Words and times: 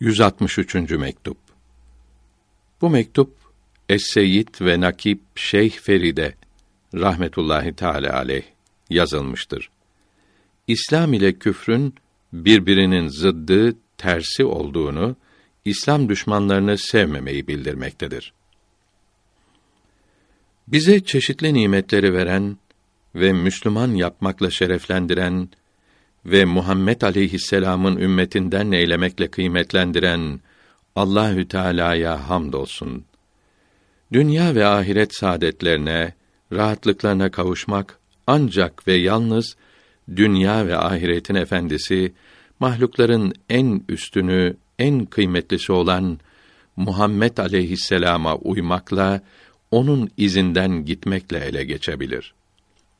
163. 0.00 0.74
mektup. 0.90 1.36
Bu 2.80 2.90
mektup 2.90 3.30
Es-Seyyid 3.88 4.60
ve 4.60 4.80
Nakip 4.80 5.20
Şeyh 5.34 5.70
Feride 5.70 6.34
rahmetullahi 6.94 7.72
teala 7.72 8.16
aleyh 8.16 8.42
yazılmıştır. 8.90 9.70
İslam 10.66 11.12
ile 11.12 11.38
küfrün 11.38 11.94
birbirinin 12.32 13.08
zıddı, 13.08 13.76
tersi 13.98 14.44
olduğunu, 14.44 15.16
İslam 15.64 16.08
düşmanlarını 16.08 16.78
sevmemeyi 16.78 17.48
bildirmektedir. 17.48 18.32
Bize 20.68 21.04
çeşitli 21.04 21.54
nimetleri 21.54 22.14
veren 22.14 22.56
ve 23.14 23.32
Müslüman 23.32 23.94
yapmakla 23.94 24.50
şereflendiren 24.50 25.48
ve 26.26 26.44
Muhammed 26.44 27.02
aleyhisselam'ın 27.02 27.96
ümmetinden 27.96 28.72
eylemekle 28.72 29.28
kıymetlendiren 29.28 30.40
Allahü 30.96 31.48
Teala'ya 31.48 32.28
hamdolsun. 32.28 33.04
Dünya 34.12 34.54
ve 34.54 34.66
ahiret 34.66 35.14
saadetlerine, 35.14 36.14
rahatlıklarına 36.52 37.30
kavuşmak 37.30 37.98
ancak 38.26 38.88
ve 38.88 38.94
yalnız 38.94 39.56
dünya 40.16 40.66
ve 40.66 40.76
ahiretin 40.76 41.34
efendisi, 41.34 42.12
mahlukların 42.60 43.32
en 43.50 43.82
üstünü, 43.88 44.56
en 44.78 45.04
kıymetlisi 45.04 45.72
olan 45.72 46.18
Muhammed 46.76 47.38
aleyhisselama 47.38 48.36
uymakla, 48.36 49.20
onun 49.70 50.10
izinden 50.16 50.84
gitmekle 50.84 51.38
ele 51.38 51.64
geçebilir. 51.64 52.34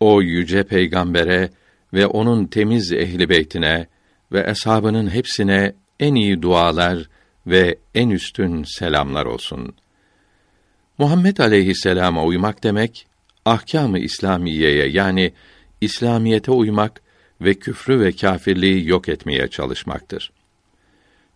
O 0.01 0.23
yüce 0.23 0.63
peygambere 0.63 1.51
ve 1.93 2.07
onun 2.07 2.47
temiz 2.47 2.93
ehli 2.93 3.29
beytine 3.29 3.87
ve 4.33 4.51
eshabının 4.51 5.11
hepsine 5.11 5.73
en 6.01 6.15
iyi 6.15 6.43
dualar 6.43 7.09
ve 7.47 7.79
en 7.95 8.11
üstün 8.11 8.63
selamlar 8.63 9.27
olsun. 9.27 9.75
Muhammed 10.99 11.39
aleyhisselama 11.39 12.25
uymak 12.25 12.63
demek 12.63 13.07
ahkâm-ı 13.45 13.99
İslamiyeye 13.99 14.89
yani 14.89 15.33
İslamiyete 15.81 16.51
uymak 16.51 17.03
ve 17.41 17.55
küfrü 17.55 18.01
ve 18.01 18.13
kâfirliği 18.13 18.89
yok 18.89 19.09
etmeye 19.09 19.49
çalışmaktır. 19.49 20.33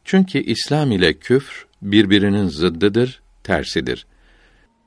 Çünkü 0.05 0.39
İslam 0.39 0.92
ile 0.92 1.12
küfr 1.12 1.67
birbirinin 1.83 2.48
zıddıdır, 2.48 3.22
tersidir. 3.44 4.06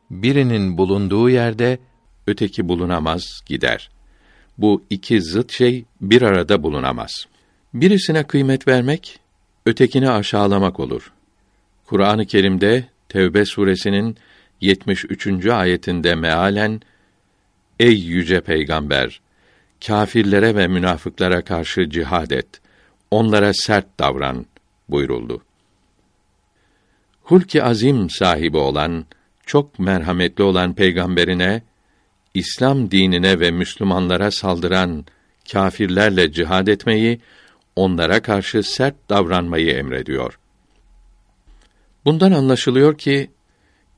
Birinin 0.09 0.77
bulunduğu 0.77 1.29
yerde 1.29 1.79
öteki 2.27 2.67
bulunamaz, 2.67 3.23
gider. 3.45 3.89
Bu 4.57 4.83
iki 4.89 5.21
zıt 5.21 5.51
şey 5.51 5.85
bir 6.01 6.21
arada 6.21 6.63
bulunamaz. 6.63 7.11
Birisine 7.73 8.23
kıymet 8.23 8.67
vermek, 8.67 9.19
ötekini 9.65 10.09
aşağılamak 10.09 10.79
olur. 10.79 11.11
Kur'an-ı 11.85 12.25
Kerim'de 12.25 12.85
Tevbe 13.09 13.45
suresinin 13.45 14.17
73. 14.61 15.45
ayetinde 15.45 16.15
mealen 16.15 16.81
Ey 17.79 17.99
yüce 17.99 18.41
peygamber 18.41 19.21
kâfirlere 19.87 20.55
ve 20.55 20.67
münafıklara 20.67 21.41
karşı 21.41 21.89
cihad 21.89 22.31
et. 22.31 22.47
Onlara 23.11 23.53
sert 23.53 23.99
davran 23.99 24.45
buyuruldu. 24.89 25.41
Hulki 27.23 27.63
azim 27.63 28.09
sahibi 28.09 28.57
olan, 28.57 29.05
çok 29.45 29.79
merhametli 29.79 30.43
olan 30.43 30.73
peygamberine 30.73 31.61
İslam 32.33 32.91
dinine 32.91 33.39
ve 33.39 33.51
Müslümanlara 33.51 34.31
saldıran 34.31 35.05
kâfirlerle 35.51 36.31
cihad 36.31 36.67
etmeyi, 36.67 37.19
onlara 37.75 38.21
karşı 38.21 38.63
sert 38.63 38.95
davranmayı 39.09 39.71
emrediyor. 39.71 40.39
Bundan 42.05 42.31
anlaşılıyor 42.31 42.97
ki 42.97 43.29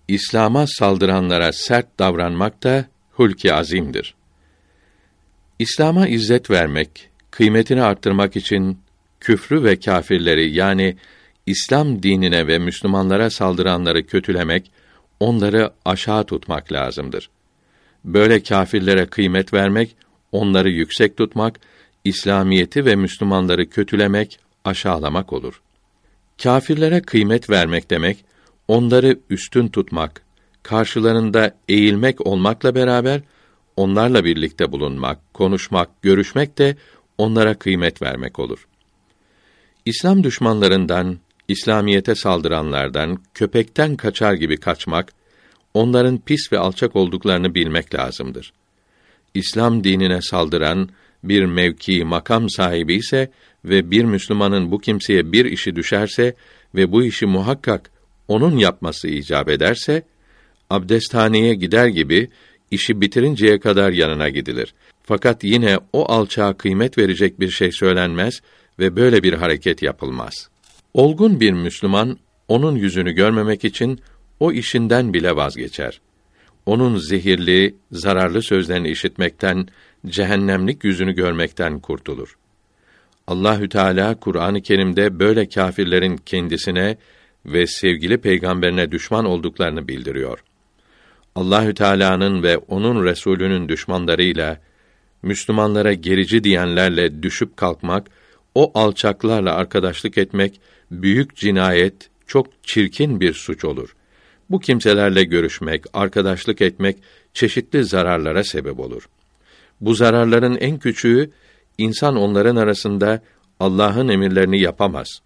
İslam'a 0.07 0.67
saldıranlara 0.67 1.53
sert 1.53 1.99
davranmak 1.99 2.63
da 2.63 2.85
hulki 3.11 3.53
azimdir. 3.53 4.15
İslam'a 5.59 6.07
izzet 6.07 6.49
vermek, 6.51 7.09
kıymetini 7.31 7.83
arttırmak 7.83 8.35
için 8.35 8.79
küfrü 9.19 9.63
ve 9.63 9.79
kâfirleri 9.79 10.55
yani 10.55 10.97
İslam 11.45 12.03
dinine 12.03 12.47
ve 12.47 12.59
Müslümanlara 12.59 13.29
saldıranları 13.29 14.07
kötülemek, 14.07 14.71
onları 15.19 15.71
aşağı 15.85 16.23
tutmak 16.23 16.71
lazımdır. 16.71 17.29
Böyle 18.05 18.43
kâfirlere 18.43 19.05
kıymet 19.05 19.53
vermek, 19.53 19.95
onları 20.31 20.69
yüksek 20.69 21.17
tutmak, 21.17 21.59
İslamiyeti 22.03 22.85
ve 22.85 22.95
Müslümanları 22.95 23.69
kötülemek, 23.69 24.39
aşağılamak 24.65 25.33
olur. 25.33 25.61
Kâfirlere 26.43 27.01
kıymet 27.01 27.49
vermek 27.49 27.89
demek, 27.89 28.25
onları 28.67 29.19
üstün 29.29 29.67
tutmak, 29.67 30.21
karşılarında 30.63 31.55
eğilmek 31.69 32.27
olmakla 32.27 32.75
beraber 32.75 33.21
onlarla 33.75 34.25
birlikte 34.25 34.71
bulunmak, 34.71 35.33
konuşmak, 35.33 36.01
görüşmek 36.01 36.57
de 36.57 36.75
onlara 37.17 37.53
kıymet 37.53 38.01
vermek 38.01 38.39
olur. 38.39 38.67
İslam 39.85 40.23
düşmanlarından, 40.23 41.17
İslamiyete 41.47 42.15
saldıranlardan 42.15 43.19
köpekten 43.33 43.95
kaçar 43.95 44.33
gibi 44.33 44.57
kaçmak, 44.57 45.13
onların 45.75 46.17
pis 46.17 46.51
ve 46.53 46.59
alçak 46.59 46.95
olduklarını 46.95 47.55
bilmek 47.55 47.95
lazımdır. 47.95 48.53
İslam 49.33 49.83
dinine 49.83 50.21
saldıran 50.21 50.89
bir 51.23 51.45
mevki, 51.45 52.03
makam 52.03 52.49
sahibi 52.49 52.93
ise 52.93 53.31
ve 53.65 53.91
bir 53.91 54.03
Müslümanın 54.03 54.71
bu 54.71 54.79
kimseye 54.79 55.31
bir 55.31 55.45
işi 55.45 55.75
düşerse 55.75 56.33
ve 56.75 56.91
bu 56.91 57.03
işi 57.03 57.25
muhakkak 57.25 57.91
onun 58.27 58.57
yapması 58.57 59.07
icap 59.07 59.49
ederse, 59.49 60.03
abdesthaneye 60.69 61.55
gider 61.55 61.87
gibi 61.87 62.29
işi 62.71 63.01
bitirinceye 63.01 63.59
kadar 63.59 63.91
yanına 63.91 64.29
gidilir. 64.29 64.73
Fakat 65.03 65.43
yine 65.43 65.79
o 65.93 66.11
alçağa 66.11 66.53
kıymet 66.53 66.97
verecek 66.97 67.39
bir 67.39 67.49
şey 67.49 67.71
söylenmez 67.71 68.41
ve 68.79 68.95
böyle 68.95 69.23
bir 69.23 69.33
hareket 69.33 69.81
yapılmaz. 69.81 70.49
Olgun 70.93 71.39
bir 71.39 71.51
Müslüman 71.51 72.17
onun 72.47 72.75
yüzünü 72.75 73.11
görmemek 73.11 73.65
için 73.65 73.99
o 74.39 74.51
işinden 74.51 75.13
bile 75.13 75.35
vazgeçer. 75.35 76.01
Onun 76.65 76.97
zehirli, 76.97 77.75
zararlı 77.91 78.41
sözlerini 78.41 78.89
işitmekten, 78.89 79.67
cehennemlik 80.07 80.83
yüzünü 80.83 81.13
görmekten 81.13 81.79
kurtulur. 81.79 82.37
Allahü 83.27 83.69
Teala 83.69 84.15
Kur'an-ı 84.19 84.61
Kerim'de 84.61 85.19
böyle 85.19 85.49
kâfirlerin 85.49 86.17
kendisine 86.17 86.97
ve 87.45 87.67
sevgili 87.67 88.17
peygamberine 88.17 88.91
düşman 88.91 89.25
olduklarını 89.25 89.87
bildiriyor. 89.87 90.43
Allahü 91.35 91.73
Teala'nın 91.73 92.43
ve 92.43 92.57
onun 92.57 93.05
Resulünün 93.05 93.69
düşmanlarıyla 93.69 94.59
Müslümanlara 95.23 95.93
gerici 95.93 96.43
diyenlerle 96.43 97.23
düşüp 97.23 97.57
kalkmak, 97.57 98.07
o 98.55 98.71
alçaklarla 98.79 99.55
arkadaşlık 99.55 100.17
etmek 100.17 100.61
büyük 100.91 101.35
cinayet, 101.35 102.09
çok 102.27 102.63
çirkin 102.63 103.19
bir 103.19 103.33
suç 103.33 103.65
olur. 103.65 103.95
Bu 104.49 104.59
kimselerle 104.59 105.23
görüşmek, 105.23 105.83
arkadaşlık 105.93 106.61
etmek 106.61 106.97
çeşitli 107.33 107.83
zararlara 107.83 108.43
sebep 108.43 108.79
olur. 108.79 109.09
Bu 109.81 109.93
zararların 109.93 110.57
en 110.57 110.79
küçüğü 110.79 111.31
insan 111.77 112.15
onların 112.15 112.55
arasında 112.55 113.21
Allah'ın 113.59 114.07
emirlerini 114.07 114.59
yapamaz. 114.59 115.21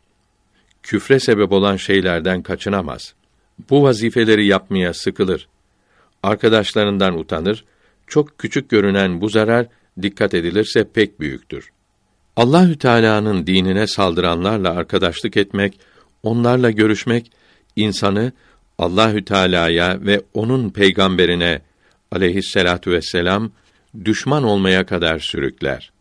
Küfre 0.84 1.19
sebep 1.19 1.52
olan 1.52 1.75
şeylerden 1.75 2.44
kaçınamaz. 2.44 3.13
Bu 3.69 3.84
vazifeleri 3.84 4.46
yapmaya 4.46 4.94
sıkılır. 4.94 5.47
Arkadaşlarından 6.24 7.19
utanır. 7.19 7.66
Çok 8.08 8.38
küçük 8.38 8.69
görünen 8.69 9.22
bu 9.22 9.29
zarar 9.29 9.68
dikkat 10.02 10.34
edilirse 10.34 10.84
pek 10.94 11.19
büyüktür. 11.19 11.69
Allahü 12.35 12.78
Teala'nın 12.78 13.47
dinine 13.47 13.88
saldıranlarla 13.88 14.69
arkadaşlık 14.69 15.38
etmek, 15.38 15.79
onlarla 16.24 16.72
görüşmek 16.72 17.32
insanı 17.76 18.32
Allahü 18.79 19.26
Teala'ya 19.26 20.02
ve 20.02 20.22
onun 20.34 20.70
peygamberine 20.70 21.61
aleyhisselatu 22.11 22.91
vesselam 22.91 23.52
düşman 24.05 24.43
olmaya 24.43 24.85
kadar 24.85 25.20
sürükler. 25.20 25.91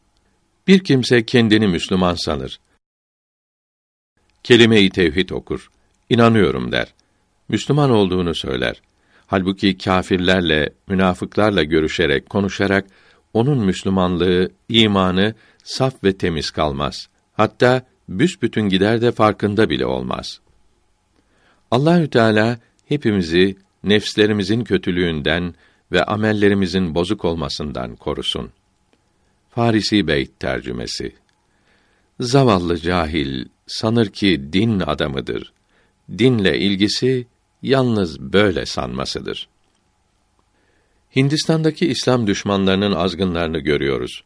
Bir 0.66 0.84
kimse 0.84 1.26
kendini 1.26 1.66
Müslüman 1.69 2.14
sanır. 2.14 2.60
Kelime-i 4.42 4.90
tevhid 4.90 5.30
okur. 5.30 5.70
İnanıyorum 6.10 6.72
der. 6.72 6.94
Müslüman 7.48 7.90
olduğunu 7.90 8.34
söyler. 8.34 8.82
Halbuki 9.26 9.78
kâfirlerle, 9.78 10.70
münafıklarla 10.88 11.62
görüşerek, 11.62 12.30
konuşarak 12.30 12.86
onun 13.32 13.64
Müslümanlığı, 13.66 14.50
imanı 14.69 15.34
saf 15.64 16.04
ve 16.04 16.12
temiz 16.12 16.50
kalmaz. 16.50 17.08
Hatta 17.32 17.82
büsbütün 18.08 18.69
gider 18.69 19.00
de 19.00 19.12
farkında 19.12 19.70
bile 19.70 19.86
olmaz. 19.86 20.40
Allahü 21.70 22.10
Teala 22.10 22.58
hepimizi 22.86 23.56
nefslerimizin 23.84 24.64
kötülüğünden 24.64 25.54
ve 25.92 26.04
amellerimizin 26.04 26.94
bozuk 26.94 27.24
olmasından 27.24 27.96
korusun. 27.96 28.50
Farisi 29.50 30.06
Beyt 30.06 30.40
tercümesi 30.40 31.12
Zavallı 32.20 32.78
cahil, 32.78 33.44
sanır 33.66 34.06
ki 34.06 34.52
din 34.52 34.80
adamıdır. 34.80 35.52
Dinle 36.18 36.58
ilgisi 36.58 37.26
yalnız 37.62 38.20
böyle 38.20 38.66
sanmasıdır. 38.66 39.48
Hindistan'daki 41.16 41.86
İslam 41.86 42.26
düşmanlarının 42.26 42.92
azgınlarını 42.92 43.58
görüyoruz. 43.58 44.24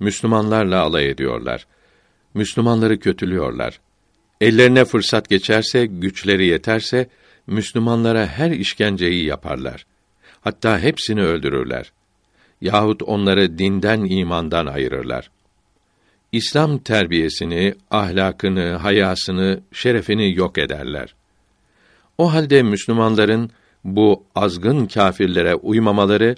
Müslümanlarla 0.00 0.82
alay 0.82 1.10
ediyorlar. 1.10 1.66
Müslümanları 2.34 2.98
kötülüyorlar. 3.00 3.80
Ellerine 4.40 4.84
fırsat 4.84 5.28
geçerse, 5.28 5.86
güçleri 5.86 6.46
yeterse 6.46 7.08
Müslümanlara 7.46 8.26
her 8.26 8.50
işkenceyi 8.50 9.24
yaparlar. 9.24 9.86
Hatta 10.40 10.78
hepsini 10.78 11.22
öldürürler. 11.22 11.92
Yahut 12.60 13.02
onları 13.02 13.58
dinden 13.58 14.04
imandan 14.04 14.66
ayırırlar. 14.66 15.30
İslam 16.32 16.78
terbiyesini, 16.78 17.74
ahlakını, 17.90 18.72
hayasını, 18.72 19.60
şerefini 19.72 20.34
yok 20.36 20.58
ederler. 20.58 21.14
O 22.18 22.32
halde 22.32 22.62
Müslümanların 22.62 23.50
bu 23.84 24.24
azgın 24.34 24.86
kâfirlere 24.86 25.54
uymamaları, 25.54 26.34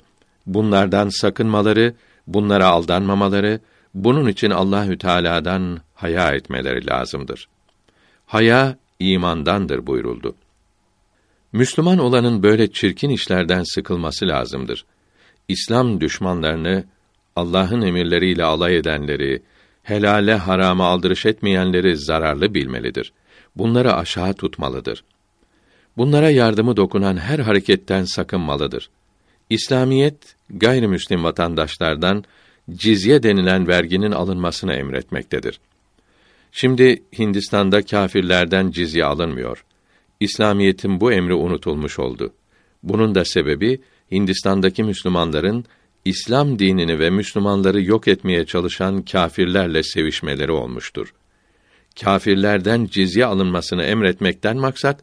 bunlardan 0.47 1.09
sakınmaları, 1.09 1.95
bunlara 2.27 2.67
aldanmamaları, 2.67 3.61
bunun 3.95 4.29
için 4.29 4.51
Allahü 4.51 4.99
Teala'dan 4.99 5.81
haya 5.95 6.33
etmeleri 6.33 6.87
lazımdır. 6.87 7.49
Haya 8.31 8.77
imandandır 8.99 9.87
buyuruldu. 9.87 10.35
Müslüman 11.53 11.99
olanın 11.99 12.43
böyle 12.43 12.73
çirkin 12.73 13.11
işlerden 13.11 13.63
sıkılması 13.63 14.29
lazımdır. 14.29 14.85
İslam 15.49 16.01
düşmanlarını, 16.01 16.85
Allah'ın 17.37 17.81
emirleriyle 17.81 18.45
alay 18.45 18.77
edenleri, 18.77 19.43
helale 19.83 20.35
harama 20.35 20.87
aldırış 20.87 21.27
etmeyenleri 21.27 21.97
zararlı 21.97 22.55
bilmelidir. 22.55 23.13
Bunları 23.57 23.95
aşağı 23.95 24.35
tutmalıdır. 24.35 25.05
Bunlara 25.97 26.31
yardımı 26.31 26.77
dokunan 26.77 27.17
her 27.17 27.39
hareketten 27.39 28.05
sakınmalıdır. 28.05 28.91
İslamiyet 29.51 30.37
gayrimüslim 30.51 31.25
vatandaşlardan 31.25 32.25
cizye 32.71 33.23
denilen 33.23 33.69
verginin 33.69 34.13
alınmasını 34.13 34.75
emretmektedir. 34.75 35.61
Şimdi 36.53 37.03
Hindistan'da 37.19 37.83
kâfirlerden 37.83 38.71
cizye 38.71 39.05
alınmıyor. 39.05 39.65
İslamiyetin 40.21 41.01
bu 41.01 41.13
emri 41.13 41.35
unutulmuş 41.35 41.99
oldu. 41.99 42.33
Bunun 42.83 43.15
da 43.15 43.25
sebebi 43.25 43.81
Hindistan'daki 44.13 44.83
Müslümanların 44.83 45.65
İslam 46.05 46.59
dinini 46.59 46.99
ve 46.99 47.11
Müslümanları 47.11 47.83
yok 47.83 48.09
etmeye 48.09 48.47
çalışan 48.47 49.03
kâfirlerle 49.03 49.83
sevişmeleri 49.83 50.53
olmuştur. 50.53 51.15
Kâfirlerden 52.01 52.87
cizye 52.87 53.25
alınmasını 53.25 53.83
emretmekten 53.83 54.57
maksat 54.57 55.03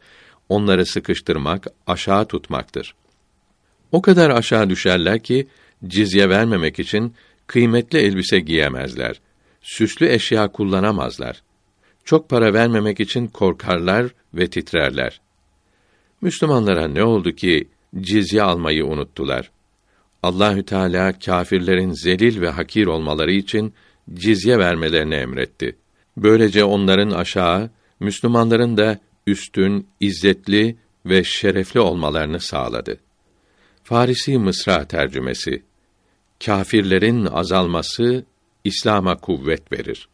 onları 0.49 0.85
sıkıştırmak, 0.85 1.67
aşağı 1.88 2.25
tutmaktır. 2.25 2.95
O 3.91 4.01
kadar 4.01 4.29
aşağı 4.29 4.69
düşerler 4.69 5.23
ki 5.23 5.47
cizye 5.88 6.29
vermemek 6.29 6.79
için 6.79 7.13
kıymetli 7.47 7.99
elbise 7.99 8.39
giyemezler. 8.39 9.21
Süslü 9.62 10.07
eşya 10.07 10.48
kullanamazlar. 10.48 11.44
Çok 12.06 12.30
para 12.30 12.54
vermemek 12.54 13.00
için 13.00 13.27
korkarlar 13.27 14.07
ve 14.33 14.48
titrerler. 14.50 15.21
Müslümanlara 16.21 16.88
ne 16.88 17.04
oldu 17.04 17.31
ki 17.31 17.68
cizye 18.01 18.42
almayı 18.42 18.86
unuttular? 18.86 19.51
Allahü 20.24 20.63
Teala 20.63 21.19
kâfirlerin 21.19 21.92
zelil 21.92 22.42
ve 22.42 22.50
hakir 22.50 22.88
olmaları 22.88 23.31
için 23.31 23.74
cizye 24.13 24.57
vermelerini 24.59 25.15
emretti. 25.15 25.75
Böylece 26.18 26.63
onların 26.63 27.12
aşağı, 27.12 27.69
Müslümanların 28.00 28.77
da 28.77 29.00
üstün, 29.27 29.88
izzetli 30.00 30.77
ve 31.06 31.24
şerefli 31.24 31.80
olmalarını 31.80 32.39
sağladı. 32.39 33.00
Farisi 33.83 34.38
Mısra 34.38 34.88
tercümesi 34.88 35.63
Kâfirlerin 36.45 37.25
azalması 37.25 38.25
İslam'a 38.68 39.18
kuvvet 39.18 39.72
verir. 39.72 40.08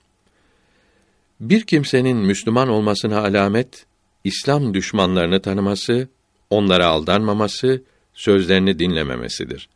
Bir 1.39 1.61
kimsenin 1.61 2.17
Müslüman 2.17 2.69
olmasına 2.69 3.19
alamet 3.19 3.85
İslam 4.23 4.73
düşmanlarını 4.73 5.41
tanıması, 5.41 6.07
onlara 6.49 6.87
aldanmaması, 6.87 7.83
sözlerini 8.13 8.79
dinlememesidir. 8.79 9.69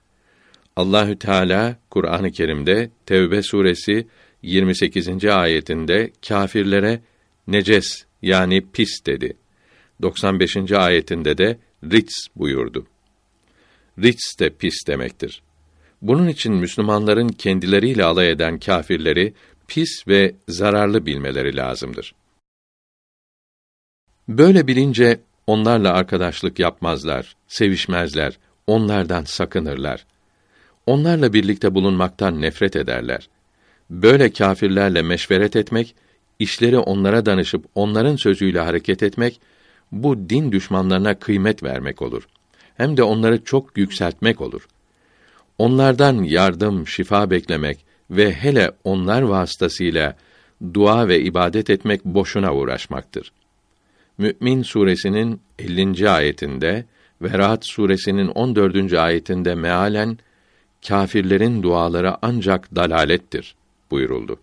Allahü 0.76 1.20
Teala 1.20 1.80
Kur'an-ı 1.90 2.32
Kerim'de 2.32 2.92
Tevbe 3.06 3.42
suresi 3.44 4.08
28. 4.42 5.26
ayetinde 5.26 6.12
kâfirlere 6.28 7.02
neces 7.48 8.06
yani 8.22 8.66
pis 8.74 9.06
dedi. 9.06 9.38
95. 10.02 10.72
ayetinde 10.72 11.38
de 11.38 11.60
rits 11.84 12.28
buyurdu. 12.36 12.88
Rits 14.00 14.40
de 14.40 14.50
pis 14.50 14.88
demektir. 14.88 15.42
Bunun 16.02 16.28
için 16.28 16.54
Müslümanların 16.54 17.30
kendileriyle 17.30 18.04
alay 18.04 18.32
eden 18.32 18.60
kâfirleri 18.60 19.34
pis 19.68 20.08
ve 20.08 20.36
zararlı 20.48 21.06
bilmeleri 21.06 21.56
lazımdır. 21.56 22.16
Böyle 24.28 24.68
bilince 24.68 25.20
onlarla 25.48 25.94
arkadaşlık 25.94 26.60
yapmazlar, 26.60 27.36
sevişmezler, 27.48 28.38
onlardan 28.68 29.24
sakınırlar. 29.24 30.06
Onlarla 30.86 31.34
birlikte 31.34 31.76
bulunmaktan 31.76 32.42
nefret 32.42 32.76
ederler. 32.76 33.30
Böyle 33.90 34.32
kâfirlerle 34.32 35.02
meşveret 35.02 35.56
etmek, 35.56 35.96
işleri 36.40 36.78
onlara 36.78 37.26
danışıp 37.26 37.66
onların 37.76 38.16
sözüyle 38.16 38.60
hareket 38.60 39.04
etmek, 39.04 39.40
bu 39.92 40.30
din 40.30 40.52
düşmanlarına 40.52 41.20
kıymet 41.20 41.64
vermek 41.64 42.02
olur. 42.02 42.28
Hem 42.78 42.98
de 42.98 43.04
onları 43.04 43.44
çok 43.44 43.78
yükseltmek 43.78 44.42
olur. 44.42 44.68
Onlardan 45.57 46.24
yardım, 46.24 46.88
şifa 46.88 47.30
beklemek 47.30 47.86
ve 48.09 48.33
hele 48.33 48.71
onlar 48.83 49.21
vasıtasıyla 49.21 50.15
dua 50.74 51.07
ve 51.07 51.21
ibadet 51.21 51.69
etmek 51.69 52.06
boşuna 52.06 52.54
uğraşmaktır. 52.54 53.31
Mü'min 54.18 54.63
suresinin 54.63 55.42
50. 55.59 56.09
ayetinde 56.09 56.86
ve 57.21 57.38
Rahat 57.38 57.65
suresinin 57.65 58.27
14. 58.27 58.94
ayetinde 58.94 59.56
mealen 59.56 60.18
kâfirlerin 60.88 61.63
duaları 61.63 62.15
ancak 62.21 62.75
dalalettir 62.75 63.56
buyuruldu. 63.92 64.39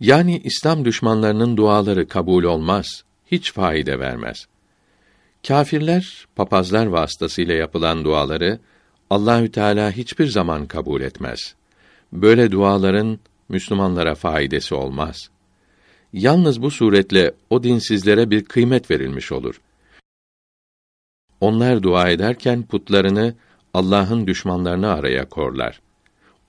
Yani 0.00 0.40
İslam 0.44 0.84
düşmanlarının 0.84 1.56
duaları 1.56 2.08
kabul 2.08 2.44
olmaz, 2.44 2.86
hiç 3.26 3.52
faide 3.52 3.98
vermez. 3.98 4.46
Kâfirler 5.48 6.26
papazlar 6.36 6.86
vasıtasıyla 6.86 7.54
yapılan 7.54 8.04
duaları 8.04 8.58
Allahü 9.10 9.50
Teala 9.50 9.90
hiçbir 9.90 10.26
zaman 10.26 10.66
kabul 10.66 11.00
etmez. 11.00 11.54
Böyle 12.12 12.50
duaların 12.50 13.18
Müslümanlara 13.48 14.14
faydası 14.14 14.76
olmaz. 14.76 15.30
Yalnız 16.12 16.62
bu 16.62 16.70
suretle 16.70 17.34
o 17.50 17.62
dinsizlere 17.62 18.30
bir 18.30 18.44
kıymet 18.44 18.90
verilmiş 18.90 19.32
olur. 19.32 19.60
Onlar 21.40 21.82
dua 21.82 22.10
ederken 22.10 22.62
putlarını 22.62 23.34
Allah'ın 23.74 24.26
düşmanlarını 24.26 24.88
araya 24.88 25.28
korlar. 25.28 25.80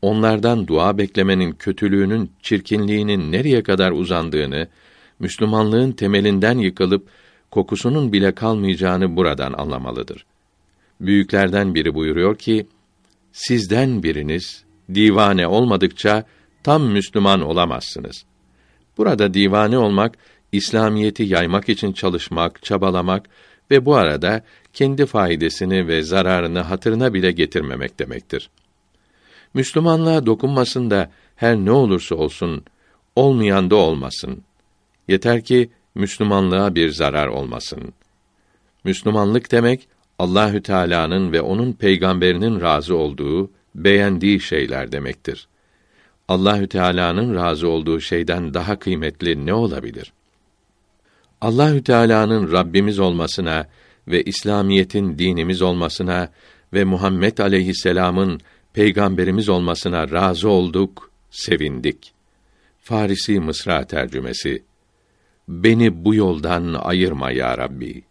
Onlardan 0.01 0.67
dua 0.67 0.97
beklemenin 0.97 1.51
kötülüğünün, 1.51 2.31
çirkinliğinin 2.41 3.31
nereye 3.31 3.63
kadar 3.63 3.91
uzandığını, 3.91 4.67
Müslümanlığın 5.19 5.91
temelinden 5.91 6.57
yıkılıp 6.57 7.09
kokusunun 7.51 8.13
bile 8.13 8.35
kalmayacağını 8.35 9.15
buradan 9.15 9.53
anlamalıdır. 9.53 10.25
Büyüklerden 11.01 11.75
biri 11.75 11.95
buyuruyor 11.95 12.37
ki: 12.37 12.67
Sizden 13.31 14.03
biriniz 14.03 14.63
divane 14.93 15.47
olmadıkça 15.47 16.23
tam 16.63 16.83
Müslüman 16.83 17.41
olamazsınız. 17.41 18.25
Burada 18.97 19.33
divane 19.33 19.77
olmak 19.77 20.17
İslamiyeti 20.51 21.23
yaymak 21.23 21.69
için 21.69 21.93
çalışmak, 21.93 22.63
çabalamak 22.63 23.29
ve 23.71 23.85
bu 23.85 23.95
arada 23.95 24.43
kendi 24.73 25.05
faydasını 25.05 25.87
ve 25.87 26.03
zararını 26.03 26.59
hatırına 26.59 27.13
bile 27.13 27.31
getirmemek 27.31 27.99
demektir. 27.99 28.49
Müslümanlığa 29.53 30.25
dokunmasın 30.25 30.89
da 30.89 31.11
her 31.35 31.55
ne 31.55 31.71
olursa 31.71 32.15
olsun, 32.15 32.63
olmayan 33.15 33.69
da 33.69 33.75
olmasın. 33.75 34.43
Yeter 35.07 35.43
ki 35.43 35.69
Müslümanlığa 35.95 36.75
bir 36.75 36.89
zarar 36.89 37.27
olmasın. 37.27 37.93
Müslümanlık 38.83 39.51
demek 39.51 39.87
Allahü 40.19 40.61
Teala'nın 40.61 41.31
ve 41.31 41.41
onun 41.41 41.73
peygamberinin 41.73 42.61
razı 42.61 42.95
olduğu, 42.95 43.51
beğendiği 43.75 44.39
şeyler 44.39 44.91
demektir. 44.91 45.47
Allahü 46.27 46.67
Teala'nın 46.67 47.35
razı 47.35 47.69
olduğu 47.69 47.99
şeyden 47.99 48.53
daha 48.53 48.79
kıymetli 48.79 49.45
ne 49.45 49.53
olabilir? 49.53 50.13
Allahü 51.41 51.83
Teala'nın 51.83 52.51
Rabbimiz 52.51 52.99
olmasına 52.99 53.67
ve 54.07 54.23
İslamiyetin 54.23 55.19
dinimiz 55.19 55.61
olmasına 55.61 56.29
ve 56.73 56.83
Muhammed 56.83 57.37
aleyhisselam'ın 57.37 58.39
peygamberimiz 58.73 59.49
olmasına 59.49 60.11
razı 60.11 60.49
olduk, 60.49 61.11
sevindik. 61.31 62.13
Farisi 62.79 63.39
Mısra 63.39 63.87
tercümesi 63.87 64.63
beni 65.47 66.05
bu 66.05 66.15
yoldan 66.15 66.73
ayırma 66.73 67.31
ya 67.31 67.57
Rabbi. 67.57 68.06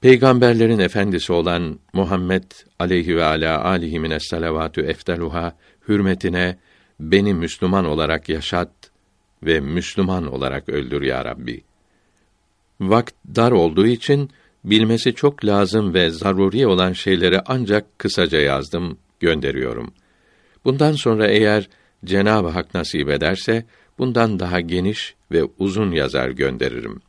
Peygamberlerin 0.00 0.78
efendisi 0.78 1.32
olan 1.32 1.78
Muhammed 1.92 2.44
aleyhi 2.78 3.16
ve 3.16 3.24
ala 3.24 3.64
alihi 3.64 4.20
salavatü 4.20 4.80
efteluha 4.80 5.56
hürmetine 5.88 6.58
beni 7.00 7.34
Müslüman 7.34 7.84
olarak 7.84 8.28
yaşat 8.28 8.70
ve 9.42 9.60
Müslüman 9.60 10.32
olarak 10.32 10.68
öldür 10.68 11.02
ya 11.02 11.24
Rabbi. 11.24 11.64
Vakt 12.80 13.14
dar 13.36 13.52
olduğu 13.52 13.86
için 13.86 14.30
bilmesi 14.64 15.14
çok 15.14 15.44
lazım 15.44 15.94
ve 15.94 16.10
zaruri 16.10 16.66
olan 16.66 16.92
şeyleri 16.92 17.40
ancak 17.46 17.98
kısaca 17.98 18.38
yazdım, 18.38 18.98
gönderiyorum. 19.20 19.92
Bundan 20.64 20.92
sonra 20.92 21.28
eğer 21.28 21.68
Cenab-ı 22.04 22.48
Hak 22.48 22.74
nasip 22.74 23.08
ederse 23.08 23.64
bundan 23.98 24.40
daha 24.40 24.60
geniş 24.60 25.14
ve 25.32 25.44
uzun 25.58 25.92
yazar 25.92 26.30
gönderirim. 26.30 27.00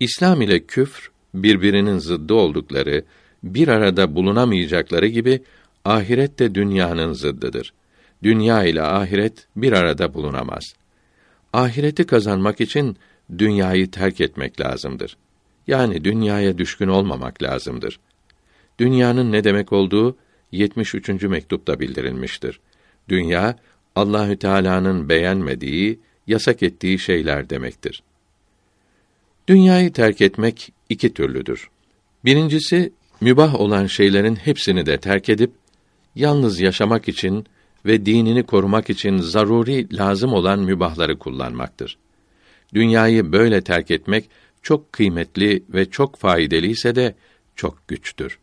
İslam 0.00 0.42
ile 0.42 0.60
küfr 0.60 1.13
birbirinin 1.34 1.98
zıddı 1.98 2.34
oldukları, 2.34 3.04
bir 3.42 3.68
arada 3.68 4.14
bulunamayacakları 4.14 5.06
gibi 5.06 5.42
ahiret 5.84 6.38
de 6.38 6.54
dünyanın 6.54 7.12
zıddıdır. 7.12 7.72
Dünya 8.22 8.64
ile 8.64 8.82
ahiret 8.82 9.46
bir 9.56 9.72
arada 9.72 10.14
bulunamaz. 10.14 10.74
Ahireti 11.52 12.06
kazanmak 12.06 12.60
için 12.60 12.96
dünyayı 13.38 13.90
terk 13.90 14.20
etmek 14.20 14.60
lazımdır. 14.60 15.16
Yani 15.66 16.04
dünyaya 16.04 16.58
düşkün 16.58 16.88
olmamak 16.88 17.42
lazımdır. 17.42 18.00
Dünyanın 18.78 19.32
ne 19.32 19.44
demek 19.44 19.72
olduğu 19.72 20.16
73. 20.52 21.08
mektupta 21.08 21.80
bildirilmiştir. 21.80 22.60
Dünya 23.08 23.56
Allahü 23.96 24.36
Teala'nın 24.36 25.08
beğenmediği, 25.08 26.00
yasak 26.26 26.62
ettiği 26.62 26.98
şeyler 26.98 27.50
demektir. 27.50 28.02
Dünyayı 29.48 29.92
terk 29.92 30.20
etmek 30.20 30.72
iki 30.88 31.14
türlüdür. 31.14 31.68
Birincisi 32.24 32.92
mübah 33.20 33.60
olan 33.60 33.86
şeylerin 33.86 34.36
hepsini 34.36 34.86
de 34.86 34.98
terk 34.98 35.28
edip 35.28 35.52
yalnız 36.14 36.60
yaşamak 36.60 37.08
için 37.08 37.46
ve 37.86 38.06
dinini 38.06 38.42
korumak 38.42 38.90
için 38.90 39.18
zaruri 39.18 39.96
lazım 39.96 40.32
olan 40.32 40.58
mübahları 40.58 41.18
kullanmaktır. 41.18 41.98
Dünyayı 42.74 43.32
böyle 43.32 43.60
terk 43.60 43.90
etmek 43.90 44.30
çok 44.62 44.92
kıymetli 44.92 45.64
ve 45.68 45.90
çok 45.90 46.16
faydalı 46.16 46.66
ise 46.66 46.94
de 46.94 47.14
çok 47.56 47.88
güçtür. 47.88 48.38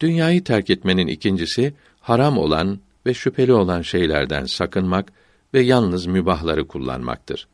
Dünyayı 0.00 0.44
terk 0.44 0.70
etmenin 0.70 1.06
ikincisi 1.06 1.74
haram 2.00 2.38
olan 2.38 2.80
ve 3.06 3.14
şüpheli 3.14 3.52
olan 3.52 3.82
şeylerden 3.82 4.44
sakınmak 4.44 5.12
ve 5.54 5.60
yalnız 5.60 6.06
mübahları 6.06 6.66
kullanmaktır. 6.66 7.48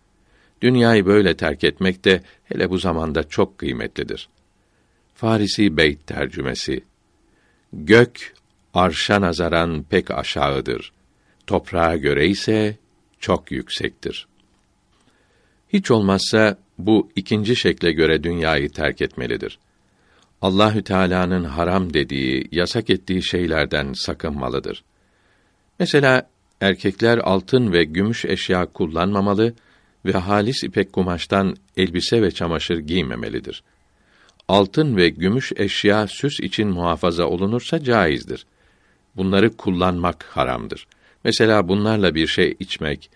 Dünyayı 0.62 1.06
böyle 1.06 1.36
terk 1.36 1.64
etmek 1.64 2.04
de 2.04 2.22
hele 2.44 2.70
bu 2.70 2.78
zamanda 2.78 3.28
çok 3.28 3.58
kıymetlidir. 3.58 4.28
Farisi 5.14 5.76
Beyt 5.76 6.06
tercümesi 6.06 6.84
Gök 7.72 8.34
arşa 8.75 9.20
nazaran 9.20 9.82
pek 9.82 10.10
aşağıdır. 10.10 10.92
Toprağa 11.46 11.96
göre 11.96 12.28
ise 12.28 12.76
çok 13.20 13.50
yüksektir. 13.52 14.26
Hiç 15.72 15.90
olmazsa 15.90 16.58
bu 16.78 17.10
ikinci 17.16 17.56
şekle 17.56 17.92
göre 17.92 18.22
dünyayı 18.22 18.70
terk 18.70 19.02
etmelidir. 19.02 19.58
Allahü 20.42 20.82
Teala'nın 20.82 21.44
haram 21.44 21.94
dediği, 21.94 22.48
yasak 22.52 22.90
ettiği 22.90 23.25
şeylerden 23.25 23.92
sakınmalıdır. 23.92 24.84
Mesela 25.78 26.28
erkekler 26.60 27.18
altın 27.18 27.72
ve 27.72 27.84
gümüş 27.84 28.25
eşya 28.25 28.66
kullanmamalı 28.66 29.54
ve 30.06 30.12
halis 30.12 30.64
ipek 30.64 30.92
kumaştan 30.92 31.56
elbise 31.76 32.22
ve 32.22 32.30
çamaşır 32.30 32.78
giymemelidir. 32.78 33.62
Altın 34.48 34.96
ve 34.96 35.08
gümüş 35.08 35.52
eşya 35.56 36.06
süs 36.06 36.40
için 36.40 36.68
muhafaza 36.68 37.25
olunursa 37.25 37.84
caizdir. 37.84 38.46
Bunları 39.16 39.56
kullanmak 39.56 40.22
haramdır. 40.22 40.86
Mesela 41.25 41.68
bunlarla 41.68 42.14
bir 42.14 42.26
şey 42.26 42.56
içmek, 42.60 43.10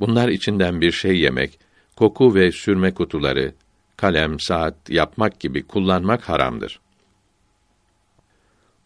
bunlar 0.00 0.28
içinden 0.28 0.80
bir 0.80 0.92
şey 0.92 1.18
yemek, 1.18 1.58
koku 1.96 2.34
ve 2.34 2.52
sürme 2.52 2.94
kutuları, 2.94 3.54
kalem, 3.96 4.40
saat 4.40 4.90
yapmak 4.90 5.40
gibi 5.40 5.62
kullanmak 5.62 6.28
haramdır. 6.28 6.80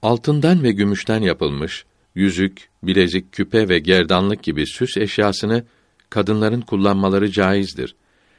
Altından 0.02 0.62
ve 0.62 0.72
gümüşten 0.72 1.22
yapılmış 1.22 1.84
yüzük, 2.14 2.68
bilezik, 2.82 3.32
küpe 3.32 3.68
ve 3.68 3.78
gerdanlık 3.78 4.42
gibi 4.42 4.66
süs 4.66 4.96
eşyasını 4.96 5.64
kadınların 6.10 6.60
kullanmaları 6.60 7.30
caizdir. 7.30 7.94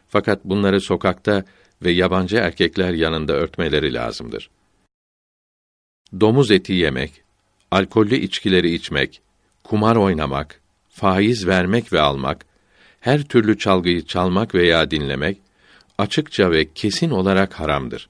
Fakat 0.07 0.45
bunları 0.45 0.81
sokakta 0.81 1.43
ve 1.81 1.91
yabancı 1.91 2.37
erkekler 2.37 2.93
yanında 2.93 3.33
örtmeleri 3.33 3.93
lazımdır. 3.93 4.49
Domuz 6.19 6.51
eti 6.51 6.73
yemek, 6.73 7.21
alkollü 7.71 8.15
içkileri 8.15 8.73
içmek, 8.73 9.21
kumar 9.63 9.95
oynamak, 9.95 10.61
faiz 10.89 11.47
vermek 11.47 11.93
ve 11.93 12.01
almak, 12.01 12.45
her 12.99 13.23
türlü 13.23 13.57
çalgıyı 13.57 14.05
çalmak 14.05 14.55
veya 14.55 14.91
dinlemek 14.91 15.37
açıkça 15.97 16.51
ve 16.51 16.73
kesin 16.73 17.09
olarak 17.09 17.59
haramdır. 17.59 18.09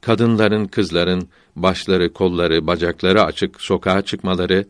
Kadınların, 0.00 0.66
kızların 0.66 1.28
başları, 1.56 2.12
kolları, 2.12 2.66
bacakları 2.66 3.22
açık 3.22 3.60
sokağa 3.60 4.02
çıkmaları 4.02 4.66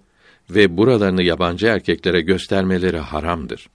ve 0.51 0.77
buralarını 0.77 1.23
yabancı 1.23 1.67
erkeklere 1.67 2.21
göstermeleri 2.21 2.99
haramdır. 2.99 3.69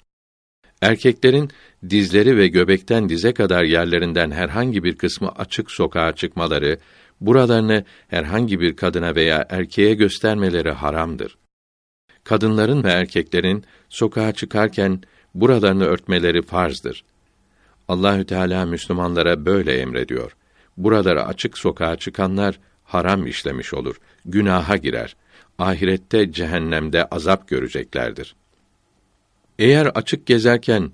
Erkeklerin 0.81 1.49
dizleri 1.89 2.37
ve 2.37 2.47
göbekten 2.47 3.09
dize 3.09 3.33
kadar 3.33 3.63
yerlerinden 3.63 4.31
herhangi 4.31 4.83
bir 4.83 4.95
kısmı 4.97 5.31
açık 5.31 5.71
sokağa 5.71 6.15
çıkmaları, 6.15 6.77
buralarını 7.21 7.83
herhangi 8.07 8.59
bir 8.59 8.75
kadına 8.75 9.15
veya 9.15 9.45
erkeğe 9.49 9.93
göstermeleri 9.93 10.71
haramdır. 10.71 11.37
Kadınların 12.23 12.83
ve 12.83 12.89
erkeklerin 12.89 13.63
sokağa 13.89 14.31
çıkarken 14.31 15.01
buralarını 15.35 15.85
örtmeleri 15.85 16.41
farzdır. 16.41 17.03
Allahü 17.87 18.25
Teala 18.25 18.65
Müslümanlara 18.65 19.45
böyle 19.45 19.77
emrediyor. 19.79 20.35
Buraları 20.77 21.25
açık 21.25 21.57
sokağa 21.57 21.95
çıkanlar 21.95 22.59
haram 22.89 23.27
işlemiş 23.27 23.73
olur, 23.73 23.95
günaha 24.25 24.81
girer. 24.81 25.15
Ahirette 25.59 26.31
cehennemde 26.31 27.05
azap 27.05 27.47
göreceklerdir. 27.47 28.35
Eğer 29.59 29.85
açık 29.85 30.25
gezerken 30.25 30.91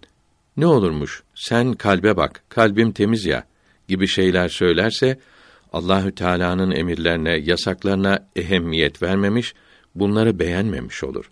ne 0.58 0.68
olurmuş? 0.68 1.24
Sen 1.36 1.74
kalbe 1.74 2.18
bak, 2.18 2.44
kalbim 2.50 2.92
temiz 2.92 3.26
ya 3.26 3.44
gibi 3.88 4.08
şeyler 4.08 4.50
söylerse 4.50 5.20
Allahü 5.74 6.16
Teala'nın 6.16 6.72
emirlerine, 6.72 7.38
yasaklarına 7.38 8.28
ehemmiyet 8.36 9.04
vermemiş, 9.04 9.54
bunları 9.96 10.40
beğenmemiş 10.40 11.04
olur. 11.04 11.32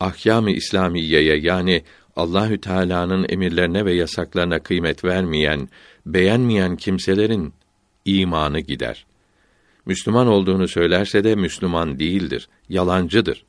Ahkâm-ı 0.00 0.50
İslamiyeye 0.50 1.36
yani 1.36 1.84
Allahü 2.16 2.60
Teala'nın 2.60 3.26
emirlerine 3.28 3.84
ve 3.84 3.94
yasaklarına 3.94 4.58
kıymet 4.58 5.04
vermeyen, 5.04 5.68
beğenmeyen 6.06 6.76
kimselerin 6.76 7.54
imanı 8.04 8.60
gider. 8.60 9.06
Müslüman 9.86 10.26
olduğunu 10.26 10.68
söylerse 10.68 11.24
de 11.24 11.34
Müslüman 11.34 11.98
değildir, 11.98 12.48
yalancıdır. 12.68 13.44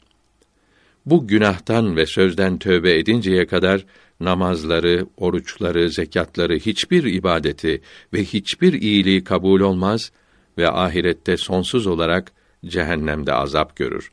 Bu 1.06 1.28
günahtan 1.28 1.96
ve 1.96 2.06
sözden 2.06 2.60
tövbe 2.60 2.98
edinceye 2.98 3.48
kadar 3.48 3.86
namazları, 4.20 5.06
oruçları, 5.18 5.90
zekatları, 5.90 6.56
hiçbir 6.56 7.04
ibadeti 7.04 7.82
ve 8.14 8.24
hiçbir 8.24 8.74
iyiliği 8.74 9.24
kabul 9.24 9.62
olmaz 9.62 10.12
ve 10.58 10.70
ahirette 10.70 11.38
sonsuz 11.38 11.88
olarak 11.88 12.32
cehennemde 12.66 13.34
azap 13.34 13.76
görür. 13.76 14.12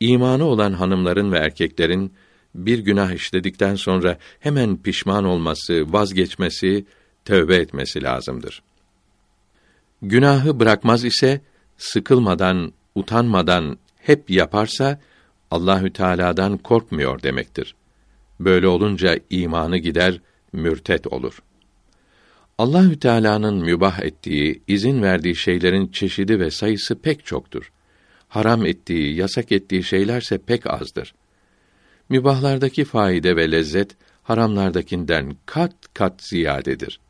İmanı 0.00 0.44
olan 0.44 0.72
hanımların 0.72 1.32
ve 1.32 1.38
erkeklerin 1.38 2.12
bir 2.54 2.78
günah 2.78 3.12
işledikten 3.12 3.74
sonra 3.74 4.18
hemen 4.40 4.76
pişman 4.76 5.24
olması, 5.24 5.92
vazgeçmesi, 5.92 6.84
tövbe 7.24 7.56
etmesi 7.56 8.02
lazımdır. 8.02 8.62
Günahı 10.02 10.60
bırakmaz 10.60 11.04
ise 11.04 11.40
sıkılmadan, 11.76 12.72
utanmadan 12.94 13.78
hep 13.96 14.30
yaparsa 14.30 15.00
Allahü 15.50 15.92
Teala'dan 15.92 16.58
korkmuyor 16.58 17.22
demektir. 17.22 17.74
Böyle 18.40 18.66
olunca 18.66 19.18
imanı 19.30 19.78
gider, 19.78 20.20
mürtet 20.52 21.06
olur. 21.06 21.42
Allahü 22.58 22.98
Teala'nın 22.98 23.64
mübah 23.64 24.00
ettiği, 24.00 24.62
izin 24.66 25.02
verdiği 25.02 25.36
şeylerin 25.36 25.88
çeşidi 25.88 26.40
ve 26.40 26.50
sayısı 26.50 26.98
pek 26.98 27.26
çoktur. 27.26 27.72
Haram 28.28 28.66
ettiği, 28.66 29.16
yasak 29.16 29.52
ettiği 29.52 29.82
şeylerse 29.82 30.38
pek 30.38 30.66
azdır. 30.66 31.14
Mübahlardaki 32.08 32.84
faide 32.84 33.36
ve 33.36 33.50
lezzet 33.50 33.96
haramlardakinden 34.22 35.36
kat 35.46 35.74
kat 35.94 36.22
ziyadedir. 36.22 37.00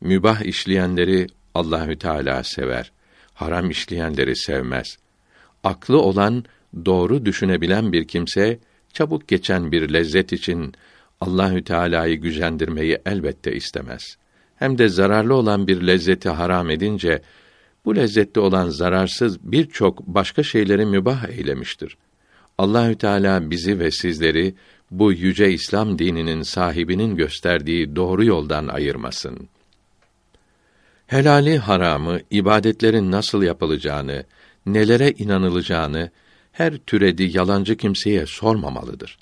Mübah 0.00 0.42
işleyenleri 0.42 1.26
Allahü 1.54 1.98
Teala 1.98 2.44
sever. 2.44 2.92
Haram 3.34 3.70
işleyenleri 3.70 4.36
sevmez. 4.36 4.96
Aklı 5.64 6.00
olan, 6.00 6.44
doğru 6.84 7.24
düşünebilen 7.26 7.92
bir 7.92 8.08
kimse 8.08 8.58
çabuk 8.92 9.28
geçen 9.28 9.72
bir 9.72 9.92
lezzet 9.92 10.32
için 10.32 10.74
Allahü 11.20 11.64
Teala'yı 11.64 12.16
gücendirmeyi 12.16 12.98
elbette 13.06 13.56
istemez. 13.56 14.16
Hem 14.56 14.78
de 14.78 14.88
zararlı 14.88 15.34
olan 15.34 15.66
bir 15.66 15.86
lezzeti 15.86 16.28
haram 16.28 16.70
edince 16.70 17.22
bu 17.84 17.96
lezzetli 17.96 18.40
olan 18.40 18.68
zararsız 18.68 19.52
birçok 19.52 20.06
başka 20.06 20.42
şeyleri 20.42 20.86
mübah 20.86 21.28
eylemiştir. 21.28 21.96
Allahü 22.58 22.94
Teala 22.94 23.50
bizi 23.50 23.78
ve 23.78 23.90
sizleri 23.90 24.54
bu 24.90 25.12
yüce 25.12 25.52
İslam 25.52 25.98
dininin 25.98 26.42
sahibinin 26.42 27.16
gösterdiği 27.16 27.96
doğru 27.96 28.24
yoldan 28.24 28.68
ayırmasın. 28.68 29.48
Helali 31.06 31.58
haramı, 31.58 32.20
ibadetlerin 32.30 33.10
nasıl 33.10 33.42
yapılacağını, 33.42 34.24
nelere 34.66 35.10
inanılacağını 35.10 36.10
her 36.52 36.76
türedi 36.76 37.36
yalancı 37.36 37.76
kimseye 37.76 38.26
sormamalıdır. 38.26 39.18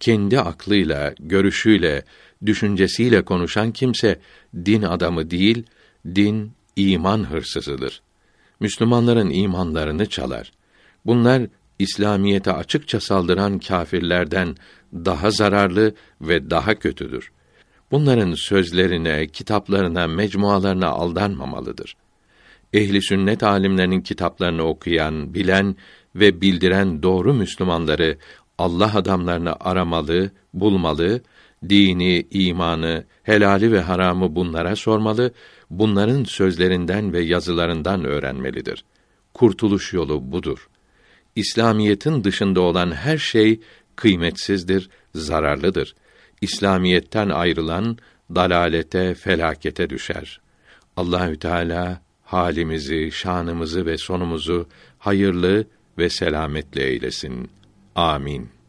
Kendi 0.00 0.40
aklıyla, 0.40 1.14
görüşüyle, 1.20 2.04
düşüncesiyle 2.46 3.22
konuşan 3.22 3.72
kimse 3.72 4.20
din 4.54 4.82
adamı 4.82 5.30
değil, 5.30 5.64
din 6.06 6.52
iman 6.76 7.30
hırsızıdır. 7.30 8.02
Müslümanların 8.60 9.30
imanlarını 9.30 10.06
çalar. 10.06 10.52
Bunlar 11.06 11.42
İslamiyete 11.78 12.52
açıkça 12.52 13.00
saldıran 13.00 13.58
kâfirlerden 13.58 14.56
daha 14.94 15.30
zararlı 15.30 15.94
ve 16.20 16.50
daha 16.50 16.74
kötüdür. 16.74 17.32
Bunların 17.90 18.34
sözlerine, 18.34 19.26
kitaplarına, 19.26 20.06
mecmualarına 20.06 20.88
aldanmamalıdır. 20.88 21.96
Ehli 22.72 23.02
sünnet 23.02 23.42
alimlerinin 23.42 24.00
kitaplarını 24.00 24.62
okuyan, 24.62 25.34
bilen 25.34 25.76
ve 26.14 26.40
bildiren 26.40 27.02
doğru 27.02 27.34
Müslümanları 27.34 28.18
Allah 28.58 28.94
adamlarını 28.94 29.54
aramalı, 29.60 30.30
bulmalı, 30.54 31.22
dini, 31.68 32.26
imanı, 32.30 33.04
helali 33.22 33.72
ve 33.72 33.80
haramı 33.80 34.36
bunlara 34.36 34.76
sormalı, 34.76 35.32
bunların 35.70 36.24
sözlerinden 36.24 37.12
ve 37.12 37.20
yazılarından 37.20 38.04
öğrenmelidir. 38.04 38.84
Kurtuluş 39.34 39.92
yolu 39.92 40.32
budur. 40.32 40.68
İslamiyetin 41.36 42.24
dışında 42.24 42.60
olan 42.60 42.92
her 42.92 43.18
şey 43.18 43.60
kıymetsizdir, 43.96 44.90
zararlıdır. 45.14 45.94
İslamiyetten 46.40 47.28
ayrılan 47.28 47.98
dalalete, 48.34 49.14
felakete 49.14 49.90
düşer. 49.90 50.40
Allahü 50.96 51.38
Teala 51.38 52.02
halimizi, 52.22 53.12
şanımızı 53.12 53.86
ve 53.86 53.98
sonumuzu 53.98 54.68
hayırlı 54.98 55.64
ve 55.98 56.10
selametle 56.10 56.82
eylesin. 56.82 57.50
Amin. 57.94 58.59